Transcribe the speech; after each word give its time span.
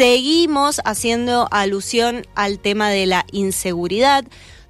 seguimos 0.00 0.80
haciendo 0.86 1.46
alusión 1.50 2.26
al 2.34 2.58
tema 2.58 2.88
de 2.88 3.04
la 3.04 3.26
inseguridad. 3.32 4.24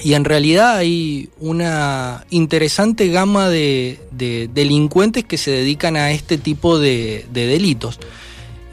Y 0.01 0.13
en 0.13 0.23
realidad 0.23 0.77
hay 0.77 1.29
una 1.39 2.25
interesante 2.29 3.09
gama 3.09 3.49
de, 3.49 3.99
delincuentes 4.11 5.25
que 5.25 5.37
se 5.37 5.51
dedican 5.51 5.97
a 5.97 6.11
este 6.11 6.37
tipo 6.37 6.79
de, 6.79 7.25
delitos. 7.31 7.99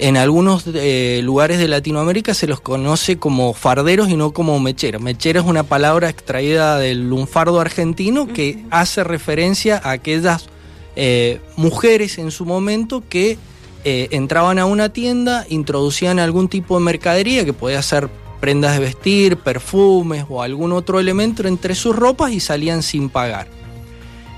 En 0.01 0.17
algunos 0.17 0.65
eh, 0.67 1.21
lugares 1.23 1.59
de 1.59 1.69
Latinoamérica 1.69 2.33
se 2.33 2.47
los 2.47 2.63
conoce 2.63 3.19
como 3.19 3.53
farderos 3.53 4.09
y 4.09 4.17
no 4.17 4.33
como 4.33 4.59
mecheros. 4.59 5.03
Mechera 5.03 5.41
es 5.41 5.47
una 5.47 5.63
palabra 5.63 6.09
extraída 6.09 6.79
del 6.79 7.11
lunfardo 7.11 7.61
argentino 7.61 8.27
que 8.27 8.65
hace 8.71 9.05
referencia 9.05 9.79
a 9.85 9.91
aquellas 9.91 10.47
eh, 10.97 11.43
mujeres 11.57 12.17
en 12.17 12.31
su 12.31 12.47
momento 12.47 13.03
que 13.11 13.37
eh, 13.85 14.09
entraban 14.13 14.59
a 14.59 14.65
una 14.65 14.89
tienda, 14.91 15.45
introducían 15.51 16.19
algún 16.19 16.49
tipo 16.49 16.79
de 16.79 16.85
mercadería 16.87 17.45
que 17.45 17.53
podía 17.53 17.83
ser 17.83 18.09
prendas 18.41 18.73
de 18.73 18.81
vestir, 18.81 19.37
perfumes 19.37 20.25
o 20.31 20.43
algún 20.43 20.73
otro 20.73 20.99
elemento 20.99 21.47
entre 21.47 21.75
sus 21.75 21.95
ropas 21.95 22.33
y 22.33 22.41
salían 22.41 22.83
sin 22.83 23.11
pagar. 23.11 23.60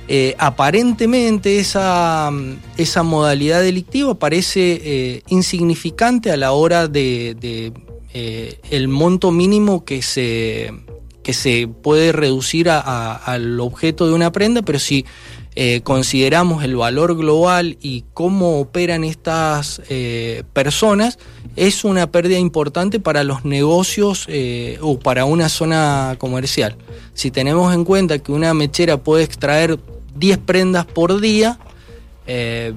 Eh, 0.08 0.34
aparentemente 0.38 1.60
esa, 1.60 2.30
esa, 2.76 3.02
modalidad 3.04 3.62
delictiva 3.62 4.14
parece 4.14 4.80
eh, 4.84 5.22
insignificante 5.28 6.32
a 6.32 6.36
la 6.36 6.52
hora 6.52 6.88
de, 6.88 7.72
eh, 8.12 8.60
el 8.70 8.88
monto 8.88 9.30
mínimo 9.30 9.84
que 9.84 10.02
se, 10.02 10.72
que 11.22 11.32
se 11.32 11.68
puede 11.68 12.10
reducir 12.10 12.68
al 12.68 13.60
objeto 13.60 14.08
de 14.08 14.14
una 14.14 14.32
prenda, 14.32 14.62
pero 14.62 14.78
si 14.78 15.06
consideramos 15.84 16.64
el 16.64 16.76
valor 16.76 17.14
global 17.14 17.76
y 17.82 18.04
cómo 18.14 18.58
operan 18.58 19.04
estas 19.04 19.82
personas, 20.54 21.18
es 21.56 21.84
una 21.84 22.10
pérdida 22.10 22.38
importante 22.38 23.00
para 23.00 23.22
los 23.22 23.44
negocios 23.44 24.26
o 24.80 24.98
para 24.98 25.26
una 25.26 25.50
zona 25.50 26.16
comercial. 26.18 26.76
Si 27.12 27.30
tenemos 27.30 27.74
en 27.74 27.84
cuenta 27.84 28.18
que 28.18 28.32
una 28.32 28.54
mechera 28.54 28.96
puede 28.96 29.24
extraer 29.24 29.78
10 30.22 30.38
prendas 30.38 30.86
por 30.86 31.20
día, 31.20 31.58
eh, 32.28 32.72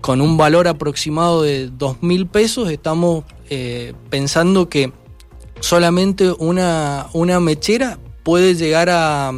con 0.00 0.20
un 0.20 0.36
valor 0.36 0.66
aproximado 0.66 1.42
de 1.42 1.68
2 1.68 2.02
mil 2.02 2.26
pesos, 2.26 2.68
estamos 2.68 3.22
eh, 3.48 3.94
pensando 4.08 4.68
que 4.68 4.92
solamente 5.60 6.32
una, 6.32 7.06
una 7.12 7.38
mechera 7.38 8.00
puede 8.24 8.56
llegar 8.56 8.88
a, 8.90 9.32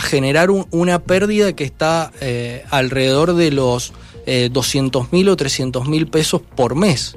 generar 0.00 0.48
una 0.50 0.98
pérdida 1.00 1.54
que 1.54 1.64
está 1.64 2.12
alrededor 2.70 3.34
de 3.34 3.50
los 3.50 3.92
200 4.26 5.10
mil 5.12 5.28
o 5.30 5.36
300 5.36 5.88
mil 5.88 6.06
pesos 6.06 6.42
por 6.54 6.74
mes. 6.74 7.16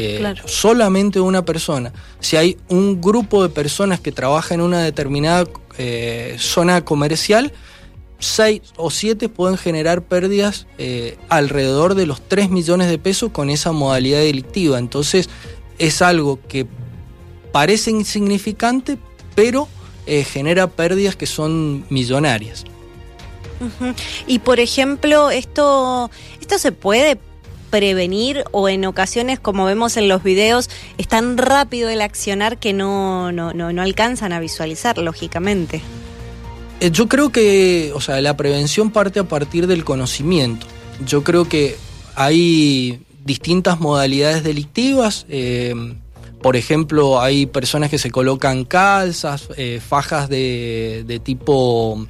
Eh, 0.00 0.34
solamente 0.44 1.18
una 1.18 1.44
persona. 1.44 1.92
Si 2.20 2.36
hay 2.36 2.56
un 2.68 3.00
grupo 3.00 3.42
de 3.42 3.48
personas 3.48 3.98
que 3.98 4.12
trabaja 4.12 4.54
en 4.54 4.60
una 4.60 4.80
determinada 4.80 5.44
eh, 5.76 6.36
zona 6.38 6.84
comercial, 6.84 7.52
seis 8.18 8.62
o 8.76 8.90
siete 8.90 9.28
pueden 9.28 9.56
generar 9.56 10.02
pérdidas 10.02 10.66
eh, 10.78 11.16
alrededor 11.28 11.94
de 11.94 12.06
los 12.06 12.20
3 12.20 12.50
millones 12.50 12.88
de 12.88 12.98
pesos 12.98 13.30
con 13.30 13.50
esa 13.50 13.72
modalidad 13.72 14.20
delictiva. 14.20 14.78
Entonces 14.78 15.28
es 15.78 16.02
algo 16.02 16.40
que 16.48 16.66
parece 17.52 17.90
insignificante, 17.90 18.98
pero 19.34 19.68
genera 20.06 20.68
pérdidas 20.68 21.16
que 21.16 21.26
son 21.26 21.84
millonarias. 21.90 22.64
Y 24.26 24.38
por 24.38 24.60
ejemplo, 24.60 25.30
esto, 25.30 26.10
esto 26.40 26.58
se 26.58 26.72
puede 26.72 27.18
prevenir 27.70 28.44
o 28.50 28.68
en 28.68 28.84
ocasiones, 28.86 29.38
como 29.38 29.64
vemos 29.66 29.96
en 29.96 30.08
los 30.08 30.22
videos, 30.22 30.70
es 30.96 31.08
tan 31.08 31.36
rápido 31.36 31.88
el 31.90 32.00
accionar 32.00 32.58
que 32.58 32.72
no, 32.72 33.32
no, 33.32 33.52
no, 33.52 33.82
alcanzan 33.82 34.32
a 34.32 34.40
visualizar, 34.40 34.98
lógicamente. 34.98 35.82
Eh, 36.80 36.90
yo 36.92 37.08
creo 37.08 37.30
que, 37.30 37.92
o 37.94 38.00
sea, 38.00 38.20
la 38.20 38.36
prevención 38.36 38.90
parte 38.90 39.18
a 39.18 39.24
partir 39.24 39.66
del 39.66 39.84
conocimiento. 39.84 40.66
Yo 41.06 41.24
creo 41.24 41.48
que 41.48 41.76
hay 42.14 43.00
distintas 43.24 43.80
modalidades 43.80 44.44
delictivas. 44.44 45.26
Eh, 45.28 45.74
por 46.40 46.54
ejemplo, 46.56 47.20
hay 47.20 47.46
personas 47.46 47.90
que 47.90 47.98
se 47.98 48.10
colocan 48.10 48.64
calzas, 48.64 49.48
eh, 49.56 49.80
fajas 49.86 50.28
de, 50.28 51.04
de 51.06 51.18
tipo 51.18 52.06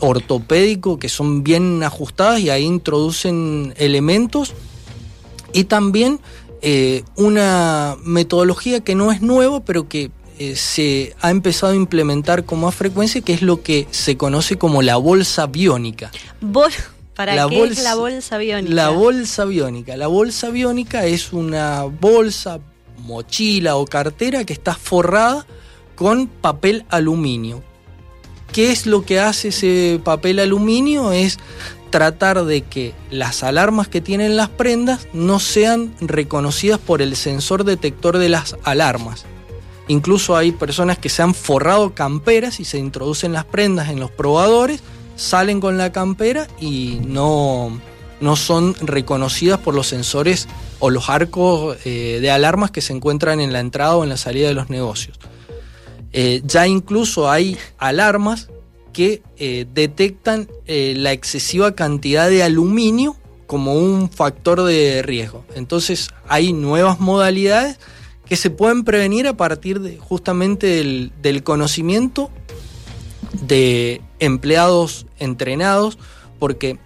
ortopédico 0.00 0.98
que 0.98 1.10
son 1.10 1.44
bien 1.44 1.82
ajustadas 1.82 2.40
y 2.40 2.48
ahí 2.48 2.64
introducen 2.64 3.74
elementos 3.76 4.54
y 5.52 5.64
también 5.64 6.18
una 7.14 7.96
metodología 8.02 8.80
que 8.80 8.94
no 8.94 9.12
es 9.12 9.20
nueva, 9.20 9.60
pero 9.60 9.86
que 9.86 10.10
eh, 10.38 10.56
se 10.56 11.14
ha 11.20 11.30
empezado 11.30 11.72
a 11.72 11.76
implementar 11.76 12.44
con 12.44 12.60
más 12.60 12.74
frecuencia, 12.74 13.20
que 13.20 13.32
es 13.32 13.42
lo 13.42 13.62
que 13.62 13.86
se 13.90 14.16
conoce 14.16 14.56
como 14.56 14.82
la 14.82 14.96
bolsa 14.96 15.46
biónica. 15.46 16.10
¿Para 17.14 17.48
qué 17.48 17.64
es 17.64 17.82
la 17.82 17.94
bolsa 17.94 18.36
biónica? 18.36 18.74
La 18.74 18.90
bolsa 18.90 19.44
biónica. 19.46 19.96
La 19.96 20.06
bolsa 20.06 20.50
biónica 20.50 21.06
es 21.06 21.32
una 21.32 21.84
bolsa, 21.84 22.60
mochila 22.98 23.76
o 23.76 23.86
cartera 23.86 24.44
que 24.44 24.52
está 24.52 24.74
forrada 24.74 25.46
con 25.94 26.26
papel 26.26 26.84
aluminio. 26.90 27.62
¿Qué 28.52 28.70
es 28.70 28.86
lo 28.86 29.04
que 29.04 29.18
hace 29.18 29.48
ese 29.48 30.00
papel 30.04 30.38
aluminio? 30.38 31.12
Es 31.12 31.38
tratar 31.90 32.44
de 32.44 32.62
que 32.62 32.94
las 33.10 33.42
alarmas 33.42 33.88
que 33.88 34.02
tienen 34.02 34.36
las 34.36 34.50
prendas 34.50 35.08
no 35.14 35.40
sean 35.40 35.94
reconocidas 36.00 36.78
por 36.78 37.00
el 37.00 37.16
sensor 37.16 37.64
detector 37.64 38.18
de 38.18 38.28
las 38.28 38.56
alarmas. 38.64 39.24
Incluso 39.88 40.36
hay 40.36 40.52
personas 40.52 40.98
que 40.98 41.08
se 41.08 41.22
han 41.22 41.34
forrado 41.34 41.94
camperas 41.94 42.58
y 42.58 42.64
se 42.64 42.78
introducen 42.78 43.32
las 43.32 43.44
prendas 43.44 43.88
en 43.88 44.00
los 44.00 44.10
probadores, 44.10 44.80
salen 45.14 45.60
con 45.60 45.78
la 45.78 45.92
campera 45.92 46.48
y 46.60 46.98
no, 47.06 47.80
no 48.20 48.36
son 48.36 48.74
reconocidas 48.80 49.60
por 49.60 49.74
los 49.74 49.86
sensores 49.86 50.48
o 50.80 50.90
los 50.90 51.08
arcos 51.08 51.76
eh, 51.84 52.18
de 52.20 52.30
alarmas 52.30 52.70
que 52.72 52.80
se 52.80 52.92
encuentran 52.92 53.40
en 53.40 53.52
la 53.52 53.60
entrada 53.60 53.96
o 53.96 54.02
en 54.02 54.10
la 54.10 54.16
salida 54.16 54.48
de 54.48 54.54
los 54.54 54.70
negocios. 54.70 55.18
Eh, 56.12 56.42
ya 56.44 56.66
incluso 56.66 57.30
hay 57.30 57.56
alarmas 57.78 58.48
que 58.92 59.22
eh, 59.36 59.66
detectan 59.72 60.48
la 60.66 61.12
excesiva 61.12 61.74
cantidad 61.74 62.30
de 62.30 62.42
aluminio 62.42 63.16
como 63.46 63.74
un 63.74 64.10
factor 64.10 64.62
de 64.62 65.02
riesgo. 65.02 65.44
Entonces 65.54 66.08
hay 66.26 66.52
nuevas 66.52 66.98
modalidades 66.98 67.78
que 68.26 68.36
se 68.36 68.50
pueden 68.50 68.84
prevenir 68.84 69.26
a 69.26 69.36
partir 69.36 69.80
de, 69.80 69.98
justamente 69.98 70.66
del, 71.22 71.42
conocimiento 71.44 72.30
de 73.42 74.02
empleados 74.18 75.06
entrenados, 75.18 75.98
porque 76.38 76.78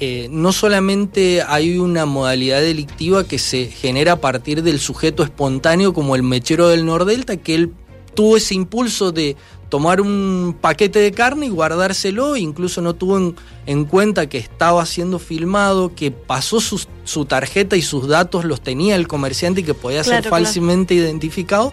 eh, 0.00 0.28
no 0.30 0.52
solamente 0.52 1.42
hay 1.46 1.78
una 1.78 2.06
modalidad 2.06 2.60
delictiva 2.60 3.24
que 3.24 3.38
se 3.38 3.66
genera 3.66 4.12
a 4.12 4.20
partir 4.20 4.62
del 4.62 4.80
sujeto 4.80 5.22
espontáneo 5.22 5.92
como 5.92 6.16
el 6.16 6.22
mechero 6.22 6.68
del 6.68 6.86
Nordelta, 6.86 7.36
que 7.36 7.54
él 7.54 7.74
tuvo 8.14 8.36
ese 8.36 8.54
impulso 8.54 9.12
de 9.12 9.36
tomar 9.70 10.02
un 10.02 10.56
paquete 10.60 10.98
de 10.98 11.12
carne 11.12 11.46
y 11.46 11.48
guardárselo, 11.48 12.36
incluso 12.36 12.82
no 12.82 12.94
tuvo 12.94 13.34
en, 13.66 13.84
cuenta 13.86 14.28
que 14.28 14.36
estaba 14.36 14.84
siendo 14.84 15.18
filmado, 15.18 15.94
que 15.94 16.10
pasó 16.10 16.60
su, 16.60 17.24
tarjeta 17.24 17.76
y 17.76 17.82
sus 17.82 18.06
datos 18.08 18.44
los 18.44 18.60
tenía 18.60 18.96
el 18.96 19.08
comerciante 19.08 19.62
y 19.62 19.64
que 19.64 19.74
podía 19.74 20.04
ser 20.04 20.28
falsamente 20.28 20.94
identificado. 20.94 21.72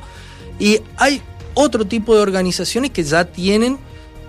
Y 0.60 0.80
hay 0.96 1.22
otro 1.54 1.86
tipo 1.86 2.16
de 2.16 2.22
organizaciones 2.22 2.92
que 2.92 3.04
ya 3.04 3.26
tienen 3.26 3.78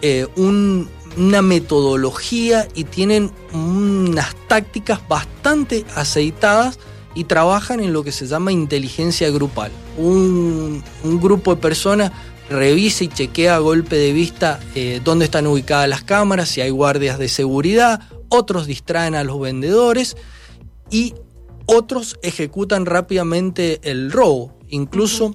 eh, 0.02 0.26
un 0.36 0.88
una 1.18 1.42
metodología 1.42 2.68
y 2.74 2.84
tienen 2.84 3.30
unas 3.52 4.34
tácticas 4.46 5.00
bastante 5.08 5.84
aceitadas 5.96 6.78
y 7.14 7.24
trabajan 7.24 7.80
en 7.80 7.92
lo 7.92 8.04
que 8.04 8.12
se 8.12 8.26
llama 8.26 8.52
inteligencia 8.52 9.30
grupal. 9.30 9.72
Un, 9.96 10.82
grupo 11.02 11.54
de 11.54 11.60
personas 11.60 12.12
revisa 12.50 13.04
y 13.04 13.08
chequea 13.08 13.56
a 13.56 13.58
golpe 13.58 13.96
de 13.96 14.12
vista 14.12 14.60
eh, 14.74 15.00
dónde 15.04 15.24
están 15.26 15.46
ubicadas 15.46 15.88
las 15.88 16.02
cámaras, 16.02 16.48
si 16.48 16.60
hay 16.60 16.70
guardias 16.70 17.18
de 17.18 17.28
seguridad, 17.28 18.00
otros 18.28 18.66
distraen 18.66 19.14
a 19.14 19.24
los 19.24 19.40
vendedores 19.40 20.16
y 20.90 21.14
otros 21.66 22.18
ejecutan 22.22 22.86
rápidamente 22.86 23.80
el 23.82 24.10
robo. 24.10 24.56
Incluso 24.68 25.34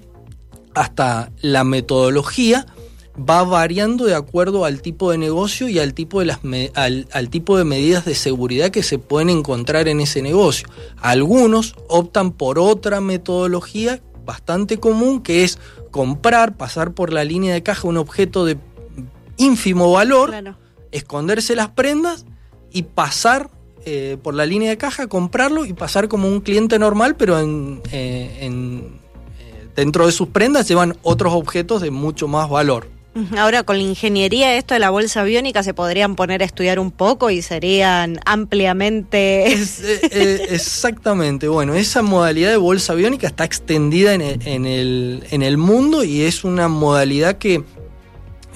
hasta 0.74 1.30
la 1.40 1.64
metodología 1.64 2.66
va 3.16 3.44
variando 3.44 4.06
de 4.06 4.14
acuerdo 4.14 4.64
al 4.64 4.82
tipo 4.82 5.10
de 5.10 5.18
negocio 5.18 5.68
y 5.68 5.78
al 5.78 5.94
tipo 5.94 6.20
de, 6.20 6.26
las 6.26 6.40
al, 6.74 7.30
tipo 7.30 7.56
de 7.56 7.64
medidas 7.64 8.04
de 8.04 8.14
seguridad 8.14 8.70
que 8.70 8.82
se 8.82 8.98
pueden 8.98 9.30
encontrar 9.30 9.86
en 9.88 10.00
ese 10.00 10.22
negocio. 10.22 10.68
Algunos 10.96 11.74
optan 11.88 12.32
por 12.32 12.58
otra 12.58 13.00
metodología 13.00 14.02
bastante 14.24 14.78
común 14.78 15.22
que 15.22 15.44
es 15.44 15.58
comprar, 15.94 16.56
pasar 16.56 16.92
por 16.92 17.12
la 17.12 17.22
línea 17.22 17.54
de 17.54 17.62
caja 17.62 17.86
un 17.86 17.98
objeto 17.98 18.44
de 18.44 18.58
ínfimo 19.36 19.92
valor, 19.92 20.34
esconderse 20.90 21.54
las 21.54 21.68
prendas 21.68 22.26
y 22.72 22.82
pasar 22.82 23.48
eh, 23.84 24.18
por 24.20 24.34
la 24.34 24.44
línea 24.44 24.70
de 24.70 24.76
caja, 24.76 25.06
comprarlo 25.06 25.64
y 25.64 25.72
pasar 25.72 26.08
como 26.08 26.26
un 26.26 26.40
cliente 26.40 26.80
normal, 26.80 27.14
pero 27.14 27.38
en, 27.38 27.80
eh, 27.92 28.38
en, 28.40 28.98
eh, 29.38 29.68
dentro 29.76 30.06
de 30.06 30.10
sus 30.10 30.30
prendas 30.30 30.66
llevan 30.66 30.98
otros 31.02 31.32
objetos 31.32 31.80
de 31.80 31.92
mucho 31.92 32.26
más 32.26 32.50
valor. 32.50 32.88
Ahora 33.36 33.62
con 33.62 33.76
la 33.76 33.82
ingeniería 33.82 34.56
esto 34.56 34.74
de 34.74 34.80
la 34.80 34.90
bolsa 34.90 35.22
biónica 35.22 35.62
se 35.62 35.72
podrían 35.72 36.16
poner 36.16 36.42
a 36.42 36.44
estudiar 36.44 36.80
un 36.80 36.90
poco 36.90 37.30
y 37.30 37.42
serían 37.42 38.18
ampliamente... 38.26 39.52
Eh, 39.52 39.66
eh, 40.10 40.46
exactamente, 40.50 41.46
bueno, 41.46 41.74
esa 41.74 42.02
modalidad 42.02 42.50
de 42.50 42.56
bolsa 42.56 42.94
biónica 42.94 43.28
está 43.28 43.44
extendida 43.44 44.14
en 44.14 44.22
el, 44.22 45.24
en 45.30 45.42
el, 45.42 45.56
mundo 45.56 46.02
y 46.02 46.22
es 46.22 46.42
una 46.42 46.66
modalidad 46.66 47.38
que 47.38 47.62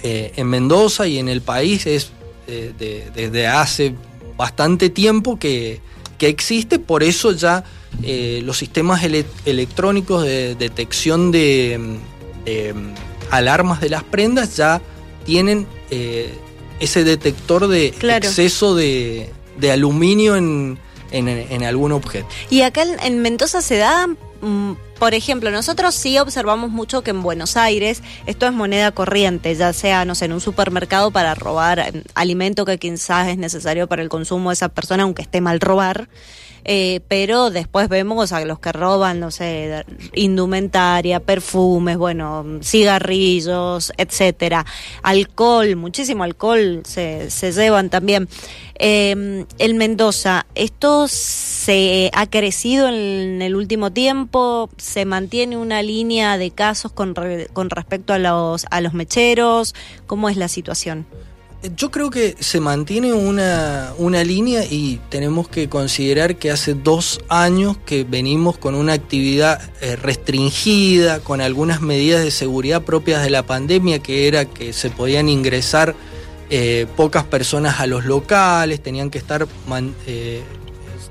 eh, 0.02 0.32
en 0.34 0.46
Mendoza 0.48 1.06
y 1.06 1.18
en 1.18 1.28
el 1.28 1.40
país 1.40 1.86
es 1.86 2.10
desde 2.48 3.46
hace 3.46 3.94
bastante 4.36 4.90
tiempo 4.90 5.38
que, 5.38 5.80
existe, 6.18 6.80
por 6.80 7.04
eso 7.04 7.30
ya 7.30 7.62
los 8.42 8.58
sistemas 8.58 9.04
electrónicos 9.04 10.24
de 10.24 10.56
detección 10.56 11.30
de 11.30 12.00
alarmas 13.30 13.80
de 13.80 13.90
las 13.90 14.04
prendas 14.04 14.56
ya 14.56 14.80
tienen 15.24 15.66
eh, 15.90 16.34
ese 16.80 17.04
detector 17.04 17.68
de 17.68 17.88
exceso 17.88 18.74
de, 18.74 19.30
aluminio 19.70 20.36
en, 20.36 20.78
algún 21.64 21.92
objeto. 21.92 22.28
Y 22.50 22.62
acá 22.62 22.84
en, 23.02 23.20
Mendoza 23.20 23.60
se 23.62 23.76
da, 23.76 24.06
mm, 24.06 24.72
por 24.98 25.14
ejemplo, 25.14 25.50
nosotros 25.50 25.94
sí 25.94 26.18
observamos 26.18 26.70
mucho 26.70 27.02
que 27.02 27.10
en 27.10 27.22
Buenos 27.22 27.56
Aires 27.56 28.02
esto 28.26 28.46
es 28.46 28.52
moneda 28.52 28.92
corriente, 28.92 29.54
ya 29.54 29.72
sea, 29.72 30.04
no 30.04 30.14
sé, 30.14 30.26
en 30.26 30.32
un 30.32 30.40
supermercado 30.40 31.10
para 31.10 31.34
robar 31.34 31.78
eh, 31.78 32.02
alimento 32.14 32.64
que 32.64 32.78
quizás 32.78 33.28
es 33.28 33.38
necesario 33.38 33.86
para 33.88 34.02
el 34.02 34.08
consumo 34.08 34.50
de 34.50 34.54
esa 34.54 34.68
persona, 34.68 35.02
aunque 35.02 35.22
esté 35.22 35.40
mal 35.40 35.60
robar. 35.60 36.08
Eh, 36.70 37.00
pero 37.08 37.48
después 37.48 37.88
vemos 37.88 38.30
a 38.32 38.44
los 38.44 38.58
que 38.58 38.72
roban, 38.72 39.20
no 39.20 39.30
sé, 39.30 39.86
indumentaria, 40.12 41.18
perfumes, 41.18 41.96
bueno, 41.96 42.44
cigarrillos, 42.62 43.90
etcétera, 43.96 44.66
alcohol, 45.02 45.76
muchísimo 45.76 46.24
alcohol 46.24 46.82
se, 46.84 47.30
se 47.30 47.52
llevan 47.52 47.88
también. 47.88 48.28
Eh, 48.78 49.46
el 49.58 49.74
Mendoza, 49.76 50.44
¿esto 50.54 51.08
se 51.08 52.10
ha 52.12 52.26
crecido 52.26 52.90
en 52.90 53.40
el 53.40 53.56
último 53.56 53.90
tiempo? 53.90 54.68
¿Se 54.76 55.06
mantiene 55.06 55.56
una 55.56 55.80
línea 55.80 56.36
de 56.36 56.50
casos 56.50 56.92
con, 56.92 57.14
con 57.54 57.70
respecto 57.70 58.12
a 58.12 58.18
los, 58.18 58.66
a 58.70 58.82
los 58.82 58.92
mecheros? 58.92 59.74
¿Cómo 60.06 60.28
es 60.28 60.36
la 60.36 60.48
situación? 60.48 61.06
Yo 61.76 61.90
creo 61.90 62.08
que 62.10 62.36
se 62.38 62.60
mantiene 62.60 63.12
una, 63.12 63.92
línea 64.22 64.64
y 64.64 65.00
tenemos 65.08 65.48
que 65.48 65.68
considerar 65.68 66.36
que 66.36 66.52
hace 66.52 66.74
dos 66.74 67.20
años 67.28 67.76
que 67.84 68.04
venimos 68.04 68.56
con 68.56 68.76
una 68.76 68.92
actividad 68.92 69.60
eh, 69.80 69.96
restringida, 69.96 71.18
con 71.18 71.40
algunas 71.40 71.80
medidas 71.80 72.22
de 72.22 72.30
seguridad 72.30 72.82
propias 72.82 73.24
de 73.24 73.30
la 73.30 73.44
pandemia, 73.44 73.98
que 73.98 74.28
era 74.28 74.44
que 74.44 74.72
se 74.72 74.90
podían 74.90 75.28
ingresar 75.28 75.96
eh, 76.48 76.86
pocas 76.96 77.24
personas 77.24 77.80
a 77.80 77.88
los 77.88 78.04
locales, 78.04 78.80
tenían 78.80 79.10
que 79.10 79.18
estar 79.18 79.48
eh, 80.06 80.42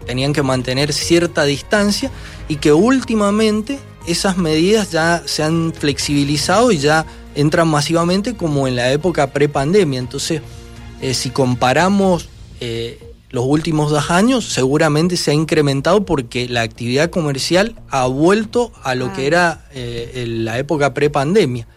tenían 0.06 0.32
que 0.32 0.44
mantener 0.44 0.94
cierta 0.94 1.44
distancia 1.44 2.10
y 2.48 2.56
que 2.56 2.72
últimamente 2.72 3.80
esas 4.08 4.38
medidas 4.38 4.92
ya 4.92 5.24
se 5.26 5.44
han 5.44 5.74
flexibilizado 5.74 6.72
y 6.72 6.78
ya 6.78 7.06
entran 7.38 7.68
masivamente 7.68 8.36
como 8.36 8.68
en 8.68 8.76
la 8.76 8.92
época 8.92 9.32
prepandemia. 9.32 10.00
Entonces, 10.00 10.42
eh, 11.02 11.14
si 11.14 11.30
comparamos 11.30 12.30
eh, 12.60 13.00
los 13.30 13.46
últimos 13.46 13.92
dos 13.92 14.10
años, 14.10 14.46
seguramente 14.46 15.18
se 15.18 15.32
ha 15.32 15.34
incrementado 15.36 16.04
porque 16.04 16.50
la 16.50 16.64
actividad 16.64 17.12
comercial 17.12 17.76
ha 17.90 18.08
vuelto 18.08 18.72
a 18.84 18.96
lo 18.96 19.14
que 19.14 19.22
ah. 19.22 19.28
era 19.28 19.66
eh, 19.72 20.26
la 20.28 20.58
época 20.58 20.94
prepandemia. 20.94 21.68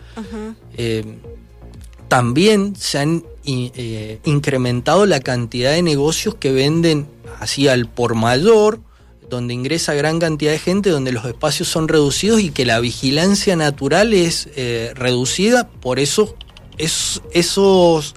también 2.09 2.75
se 2.75 2.99
han 2.99 3.23
incrementado 3.45 5.07
la 5.07 5.21
cantidad 5.21 5.73
de 5.73 5.83
negocios 5.83 6.35
que 6.35 6.53
venden 6.53 7.07
así 7.39 7.69
al 7.69 7.87
por 7.87 8.15
mayor, 8.15 8.81
donde 9.31 9.55
ingresa 9.55 9.95
gran 9.95 10.19
cantidad 10.19 10.53
de 10.53 10.59
gente, 10.59 10.91
donde 10.91 11.13
los 11.13 11.25
espacios 11.25 11.69
son 11.69 11.89
reducidos 11.89 12.41
y 12.41 12.51
que 12.51 12.67
la 12.67 12.81
vigilancia 12.81 13.57
natural 13.57 14.13
es 14.13 14.49
eh, 14.57 14.93
reducida, 14.95 15.69
por 15.69 15.99
eso 15.99 16.37
es, 16.77 17.23
esos, 17.33 18.15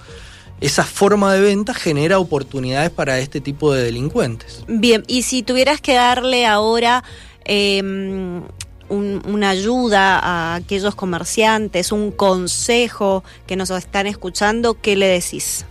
esa 0.60 0.84
forma 0.84 1.32
de 1.32 1.40
venta 1.40 1.72
genera 1.72 2.18
oportunidades 2.18 2.90
para 2.90 3.18
este 3.18 3.40
tipo 3.40 3.72
de 3.72 3.84
delincuentes. 3.84 4.64
Bien, 4.68 5.04
y 5.06 5.22
si 5.22 5.42
tuvieras 5.42 5.80
que 5.80 5.94
darle 5.94 6.46
ahora... 6.46 7.02
Em, 7.46 8.42
una 8.90 9.48
ayuda 9.48 10.18
a 10.18 10.54
aquellos 10.56 10.94
comerciantes, 10.94 11.90
un 11.90 12.10
consejo 12.10 13.24
que 13.46 13.56
nos 13.56 13.70
están 13.70 14.06
escuchando, 14.06 14.74
¿qué 14.80 14.94
le 14.94 15.06
decís? 15.06 15.64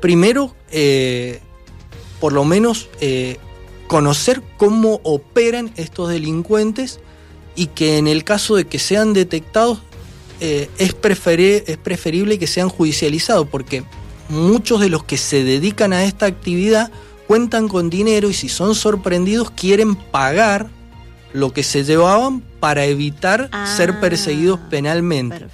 Primero, 0.00 0.54
eh, 0.70 1.40
por 2.20 2.32
lo 2.32 2.44
menos 2.44 2.88
eh, 3.00 3.38
conocer 3.88 4.42
cómo 4.56 5.00
operan 5.02 5.72
estos 5.76 6.10
delincuentes 6.10 7.00
y 7.56 7.66
que 7.66 7.98
en 7.98 8.06
el 8.06 8.22
caso 8.22 8.54
de 8.54 8.66
que 8.66 8.78
sean 8.78 9.12
detectados 9.14 9.80
eh, 10.40 10.70
es, 10.78 10.94
es 10.94 11.76
preferible 11.78 12.38
que 12.38 12.46
sean 12.46 12.68
judicializados 12.68 13.48
porque 13.48 13.82
muchos 14.28 14.80
de 14.80 14.88
los 14.88 15.02
que 15.02 15.16
se 15.16 15.42
dedican 15.42 15.92
a 15.92 16.04
esta 16.04 16.26
actividad 16.26 16.92
cuentan 17.26 17.66
con 17.66 17.90
dinero 17.90 18.30
y 18.30 18.34
si 18.34 18.48
son 18.48 18.74
sorprendidos 18.76 19.50
quieren 19.50 19.96
pagar 19.96 20.68
lo 21.32 21.52
que 21.52 21.62
se 21.62 21.84
llevaban 21.84 22.40
para 22.60 22.84
evitar 22.84 23.50
ser 23.76 23.90
ah, 23.90 24.00
perseguidos 24.00 24.58
penalmente. 24.70 25.46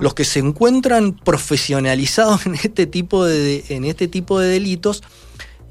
Los 0.00 0.14
que 0.14 0.24
se 0.24 0.38
encuentran 0.38 1.12
profesionalizados 1.12 2.46
en 2.46 2.54
este 2.54 2.86
tipo 2.86 3.24
de, 3.24 3.64
en 3.68 3.84
este 3.84 4.08
tipo 4.08 4.38
de 4.38 4.48
delitos 4.48 5.02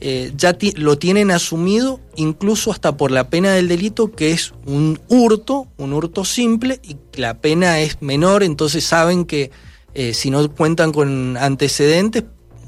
eh, 0.02 0.32
ya 0.38 0.58
lo 0.78 0.98
tienen 0.98 1.30
asumido 1.30 2.00
incluso 2.16 2.72
hasta 2.72 2.96
por 2.96 3.12
la 3.12 3.30
pena 3.30 3.52
del 3.52 3.68
delito 3.68 4.12
que 4.14 4.32
es 4.32 4.54
un 4.66 4.98
hurto, 5.10 5.68
un 5.78 5.92
hurto 5.92 6.24
simple 6.24 6.80
y 6.82 6.96
la 7.20 7.42
pena 7.42 7.80
es 7.80 8.02
menor, 8.02 8.44
entonces 8.44 8.86
saben 8.86 9.26
que 9.26 9.52
eh, 9.94 10.14
si 10.14 10.30
no 10.30 10.50
cuentan 10.52 10.94
con 10.94 11.36
antecedentes 11.36 12.24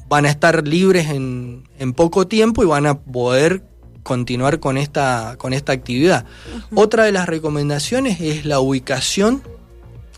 van 0.09 0.25
a 0.25 0.29
estar 0.29 0.67
libres 0.67 1.09
en, 1.09 1.63
poco 1.95 2.27
tiempo 2.27 2.63
y 2.63 2.65
van 2.65 2.85
a 2.85 2.99
poder 2.99 3.63
continuar 4.03 4.59
con 4.59 4.77
esta, 4.77 5.35
con 5.37 5.53
esta 5.53 5.71
actividad. 5.71 6.25
Otra 6.75 7.05
de 7.05 7.13
las 7.13 7.29
recomendaciones 7.29 8.19
es 8.19 8.43
la 8.43 8.59
ubicación, 8.59 9.41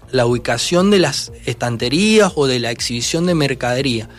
la 0.10 0.26
ubicación 0.26 0.90
de 0.90 0.98
las 0.98 1.32
estanterías 1.46 2.32
o 2.36 2.48
de 2.48 2.60
la 2.60 2.72
exhibición 2.72 3.28
de 3.28 3.36
mercadería 3.36 4.10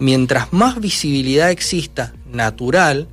mientras 0.00 0.52
más 0.52 0.80
visibilidad 0.80 1.50
exista 1.50 2.12
natural, 2.32 3.08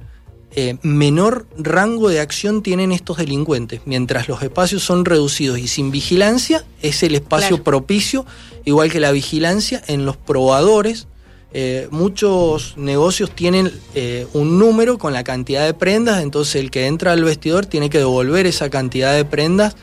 eh, 0.51 0.77
menor 0.81 1.45
rango 1.57 2.09
de 2.09 2.19
acción 2.19 2.63
tienen 2.63 2.91
estos 2.91 3.17
delincuentes. 3.17 3.81
Mientras 3.85 4.27
los 4.27 4.41
espacios 4.41 4.83
son 4.83 5.05
reducidos 5.05 5.59
y 5.59 5.67
sin 5.67 5.91
vigilancia, 5.91 6.65
es 6.81 7.03
el 7.03 7.15
espacio 7.15 7.63
propicio, 7.63 8.25
igual 8.65 8.91
que 8.91 8.99
la 8.99 9.11
vigilancia 9.11 9.83
en 9.87 10.05
los 10.05 10.17
probadores. 10.17 11.07
Eh, 11.53 11.87
muchos 11.91 12.75
negocios 12.77 13.31
tienen 13.31 13.71
eh, 13.95 14.27
un 14.33 14.59
número 14.59 14.97
con 14.97 15.13
la 15.13 15.23
cantidad 15.23 15.65
de 15.65 15.73
prendas, 15.73 16.21
entonces 16.21 16.55
el 16.55 16.71
que 16.71 16.87
entra 16.87 17.13
al 17.13 17.23
vestidor 17.23 17.65
tiene 17.65 17.89
que 17.89 17.99
devolver 17.99 18.45
esa 18.45 18.69
cantidad 18.69 19.15
de 19.15 19.25
prendas 19.25 19.75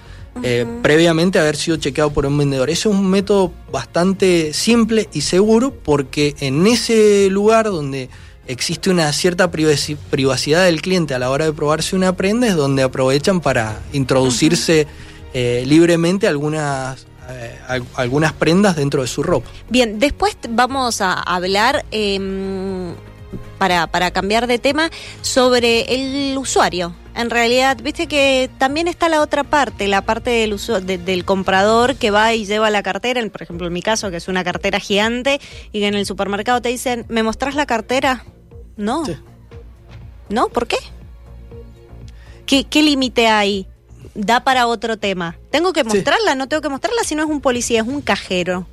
eh, 0.43 0.67
previamente 0.83 1.39
haber 1.39 1.57
sido 1.57 1.77
chequeado 1.77 2.13
por 2.13 2.27
un 2.27 2.37
vendedor. 2.37 2.69
Ese 2.69 2.89
es 2.89 2.95
un 2.95 3.09
método 3.09 3.53
bastante 3.71 4.53
simple 4.53 5.09
y 5.13 5.21
seguro 5.21 5.73
porque 5.73 6.35
en 6.41 6.67
ese 6.67 7.29
lugar 7.31 7.67
donde 7.67 8.09
existe 8.47 8.91
una 8.91 9.13
cierta 9.13 9.51
privacidad 9.51 10.65
del 10.65 10.83
cliente 10.83 11.15
a 11.15 11.19
la 11.19 11.31
hora 11.31 11.45
de 11.47 11.53
probarse 11.53 11.97
una 11.97 12.17
prenda 12.17 12.47
es 12.47 12.57
donde 12.57 12.83
aprovechan 12.83 13.41
para 13.41 13.81
introducirse 13.93 14.87
eh, 15.33 15.65
libremente 15.67 16.29
algunas 16.29 17.07
eh, 17.29 17.59
algunas 17.97 18.35
prendas 18.35 18.77
dentro 18.77 19.01
de 19.01 19.09
su 19.09 19.23
ropa. 19.23 19.49
Bien, 19.71 19.99
después 19.99 20.37
vamos 20.51 21.01
a 21.01 21.15
hablar, 21.15 21.85
em, 21.91 22.95
para, 23.57 23.87
para 23.87 24.11
cambiar 24.11 24.47
de 24.47 24.59
tema, 24.59 24.91
sobre 25.23 25.95
el 25.95 26.37
usuario. 26.37 26.95
En 27.17 27.31
realidad, 27.31 27.79
viste 27.83 28.09
que 28.09 28.51
también 28.59 28.89
está 28.89 29.09
la 29.09 29.23
otra 29.23 29.43
parte, 29.43 29.89
la 29.89 30.03
parte 30.03 30.31
del, 30.31 30.53
uso, 30.53 30.81
del 30.81 31.25
comprador 31.25 31.95
que 31.95 32.11
va 32.11 32.35
y 32.35 32.45
lleva 32.45 32.69
la 32.69 32.83
cartera, 32.83 33.27
por 33.31 33.41
ejemplo 33.41 33.67
en 33.69 33.73
mi 33.73 33.83
caso, 33.83 34.11
que 34.11 34.19
es 34.19 34.29
una 34.29 34.45
cartera 34.45 34.79
gigante, 34.79 35.41
y 35.73 35.81
que 35.81 35.87
en 35.87 35.95
el 35.95 36.05
supermercado 36.05 36.61
te 36.61 36.69
dicen, 36.69 37.07
¿me 37.09 37.23
mostrás 37.23 37.55
la 37.55 37.65
cartera? 37.65 38.25
No. 38.77 39.05
¿No? 40.29 40.49
¿Por 40.49 40.67
qué? 40.67 40.77
¿Qué, 42.47 42.65
qué 42.65 42.83
límite 42.83 43.27
hay? 43.29 43.67
da 44.15 44.45
para 44.45 44.67
otro 44.67 44.97
tema. 44.97 45.37
¿Tengo 45.51 45.73
que 45.73 45.85
mostrarla? 45.85 46.35
No 46.35 46.49
tengo 46.49 46.63
que 46.63 46.69
mostrarla 46.69 47.03
si 47.05 47.15
no 47.15 47.25
es 47.25 47.29
un 47.29 47.41
policía, 47.41 47.81
es 47.81 47.87
un 47.87 48.01
cajero. 48.01 48.67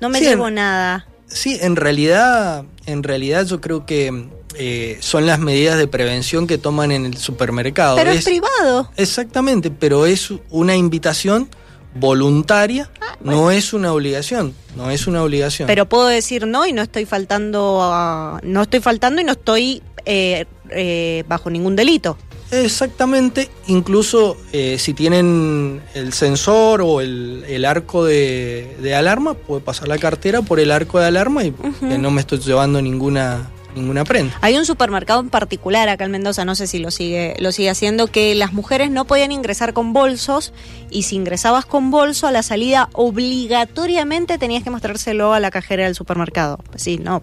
No 0.00 0.08
me 0.08 0.20
llevo 0.20 0.50
nada. 0.50 1.06
Sí, 1.26 1.58
en 1.60 1.76
realidad, 1.76 2.64
en 2.86 3.02
realidad 3.02 3.46
yo 3.46 3.60
creo 3.60 3.86
que 3.86 4.28
eh, 4.56 4.98
son 5.00 5.26
las 5.26 5.40
medidas 5.40 5.78
de 5.78 5.88
prevención 5.88 6.46
que 6.46 6.58
toman 6.58 6.92
en 6.92 7.06
el 7.06 7.16
supermercado. 7.16 7.96
Pero 7.96 8.10
es, 8.10 8.24
privado. 8.24 8.90
Exactamente, 8.96 9.70
pero 9.70 10.06
es 10.06 10.32
una 10.50 10.76
invitación 10.76 11.48
voluntaria, 11.94 12.90
no 13.24 13.50
es 13.50 13.72
una 13.72 13.92
obligación, 13.92 14.54
no 14.76 14.90
es 14.90 15.06
una 15.06 15.22
obligación. 15.22 15.66
Pero 15.66 15.88
puedo 15.88 16.06
decir 16.06 16.46
no 16.46 16.66
y 16.66 16.72
no 16.72 16.82
estoy 16.82 17.06
faltando, 17.06 18.38
no 18.42 18.62
estoy 18.62 18.80
faltando 18.80 19.20
y 19.20 19.24
no 19.24 19.32
estoy 19.32 19.82
eh, 20.04 20.44
eh, 20.70 21.24
bajo 21.26 21.50
ningún 21.50 21.76
delito. 21.76 22.16
Exactamente, 22.50 23.50
incluso 23.66 24.36
eh, 24.52 24.76
si 24.78 24.94
tienen 24.94 25.80
el 25.94 26.12
sensor 26.12 26.82
o 26.82 27.00
el, 27.00 27.64
arco 27.64 28.04
de, 28.04 28.94
alarma, 28.96 29.34
puede 29.34 29.62
pasar 29.62 29.88
la 29.88 29.98
cartera 29.98 30.42
por 30.42 30.60
el 30.60 30.70
arco 30.70 31.00
de 31.00 31.06
alarma 31.06 31.44
y 31.44 31.54
no 31.80 32.10
me 32.10 32.20
estoy 32.20 32.38
llevando 32.38 32.80
ninguna 32.80 33.50
ninguna 33.74 34.04
prenda. 34.04 34.36
Hay 34.40 34.56
un 34.56 34.64
supermercado 34.64 35.20
en 35.20 35.30
particular 35.30 35.88
acá 35.88 36.04
en 36.04 36.10
Mendoza, 36.10 36.44
no 36.44 36.54
sé 36.54 36.66
si 36.66 36.78
lo 36.78 36.90
sigue, 36.90 37.34
lo 37.38 37.52
sigue 37.52 37.70
haciendo, 37.70 38.06
que 38.06 38.34
las 38.34 38.52
mujeres 38.52 38.90
no 38.90 39.04
podían 39.06 39.32
ingresar 39.32 39.72
con 39.72 39.92
bolsos 39.92 40.52
y 40.90 41.02
si 41.02 41.16
ingresabas 41.16 41.66
con 41.66 41.90
bolso 41.90 42.26
a 42.26 42.32
la 42.32 42.42
salida 42.42 42.88
obligatoriamente 42.92 44.38
tenías 44.38 44.62
que 44.62 44.70
mostrárselo 44.70 45.32
a 45.32 45.40
la 45.40 45.50
cajera 45.50 45.84
del 45.84 45.94
supermercado. 45.94 46.58
Pues 46.70 46.82
sí, 46.82 46.98
no, 46.98 47.22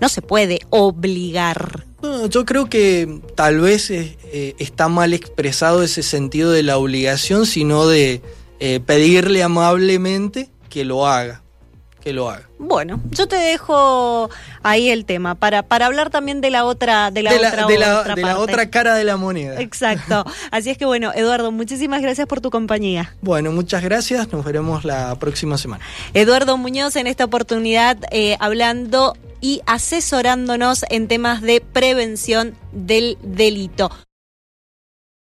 no 0.00 0.08
se 0.08 0.22
puede 0.22 0.60
obligar. 0.70 1.84
yo 2.30 2.44
creo 2.44 2.68
que 2.68 3.20
tal 3.34 3.60
vez 3.60 3.90
eh, 3.90 4.54
está 4.58 4.88
mal 4.88 5.14
expresado 5.14 5.82
ese 5.82 6.02
sentido 6.02 6.50
de 6.50 6.62
la 6.62 6.78
obligación, 6.78 7.46
sino 7.46 7.86
de 7.86 8.22
eh, 8.60 8.80
pedirle 8.80 9.42
amablemente 9.42 10.50
que 10.68 10.84
lo 10.84 11.06
haga. 11.06 11.42
Que 12.06 12.12
lo 12.12 12.30
haga. 12.30 12.48
Bueno, 12.60 13.00
yo 13.10 13.26
te 13.26 13.34
dejo 13.34 14.30
ahí 14.62 14.90
el 14.90 15.04
tema 15.06 15.34
para, 15.34 15.64
para 15.64 15.86
hablar 15.86 16.08
también 16.08 16.40
de 16.40 16.50
la 16.50 16.64
otra 16.64 17.10
de 17.10 17.24
la, 17.24 17.34
otra, 17.34 17.66
de 17.66 17.78
la, 17.80 18.04
de 18.14 18.22
la 18.22 18.38
otra 18.38 18.70
cara 18.70 18.94
de 18.94 19.02
la 19.02 19.16
moneda. 19.16 19.60
Exacto. 19.60 20.24
Así 20.52 20.70
es 20.70 20.78
que 20.78 20.84
bueno, 20.84 21.10
Eduardo, 21.12 21.50
muchísimas 21.50 22.02
gracias 22.02 22.28
por 22.28 22.40
tu 22.40 22.50
compañía. 22.50 23.12
Bueno, 23.22 23.50
muchas 23.50 23.82
gracias. 23.82 24.32
Nos 24.32 24.44
veremos 24.44 24.84
la 24.84 25.16
próxima 25.16 25.58
semana. 25.58 25.84
Eduardo 26.14 26.56
Muñoz 26.56 26.94
en 26.94 27.08
esta 27.08 27.24
oportunidad 27.24 27.98
eh, 28.12 28.36
hablando 28.38 29.16
y 29.40 29.62
asesorándonos 29.66 30.84
en 30.88 31.08
temas 31.08 31.42
de 31.42 31.60
prevención 31.60 32.54
del 32.70 33.18
delito. 33.20 33.90